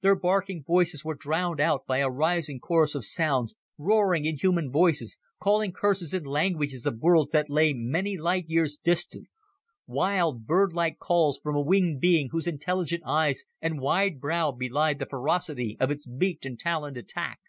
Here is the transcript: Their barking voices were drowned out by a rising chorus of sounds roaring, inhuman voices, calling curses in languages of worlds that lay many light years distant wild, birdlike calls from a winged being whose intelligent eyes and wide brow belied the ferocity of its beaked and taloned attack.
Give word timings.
Their 0.00 0.14
barking 0.14 0.62
voices 0.62 1.04
were 1.04 1.16
drowned 1.16 1.58
out 1.58 1.86
by 1.88 1.98
a 1.98 2.08
rising 2.08 2.60
chorus 2.60 2.94
of 2.94 3.04
sounds 3.04 3.56
roaring, 3.76 4.24
inhuman 4.26 4.70
voices, 4.70 5.18
calling 5.40 5.72
curses 5.72 6.14
in 6.14 6.22
languages 6.22 6.86
of 6.86 7.00
worlds 7.00 7.32
that 7.32 7.50
lay 7.50 7.72
many 7.74 8.16
light 8.16 8.44
years 8.46 8.76
distant 8.76 9.26
wild, 9.88 10.46
birdlike 10.46 11.00
calls 11.00 11.40
from 11.42 11.56
a 11.56 11.60
winged 11.60 12.00
being 12.00 12.28
whose 12.30 12.46
intelligent 12.46 13.02
eyes 13.04 13.42
and 13.60 13.80
wide 13.80 14.20
brow 14.20 14.52
belied 14.52 15.00
the 15.00 15.06
ferocity 15.06 15.76
of 15.80 15.90
its 15.90 16.06
beaked 16.06 16.46
and 16.46 16.60
taloned 16.60 16.96
attack. 16.96 17.40